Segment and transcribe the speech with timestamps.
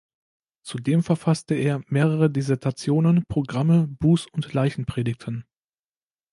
[0.63, 5.45] Zudem verfasste er mehrere Dissertation, Programme, Buß- und Leichenpredigten.